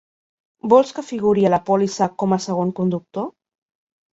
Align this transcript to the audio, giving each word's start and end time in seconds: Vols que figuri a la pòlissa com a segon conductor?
Vols 0.73 0.93
que 0.99 1.03
figuri 1.09 1.45
a 1.49 1.53
la 1.55 1.61
pòlissa 1.67 2.09
com 2.23 2.35
a 2.39 2.43
segon 2.47 2.75
conductor? 2.81 3.29